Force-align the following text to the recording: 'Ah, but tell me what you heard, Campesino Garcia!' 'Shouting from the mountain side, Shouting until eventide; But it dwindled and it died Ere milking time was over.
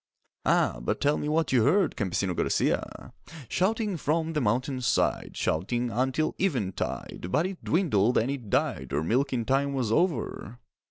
'Ah, 0.47 0.79
but 0.81 0.99
tell 0.99 1.15
me 1.15 1.29
what 1.29 1.51
you 1.51 1.63
heard, 1.63 1.95
Campesino 1.95 2.33
Garcia!' 2.33 3.13
'Shouting 3.47 3.97
from 3.97 4.33
the 4.33 4.41
mountain 4.41 4.81
side, 4.81 5.37
Shouting 5.37 5.91
until 5.91 6.33
eventide; 6.39 7.27
But 7.29 7.45
it 7.45 7.63
dwindled 7.63 8.17
and 8.17 8.31
it 8.31 8.49
died 8.49 8.91
Ere 8.93 9.03
milking 9.03 9.45
time 9.45 9.75
was 9.75 9.91
over. 9.91 10.57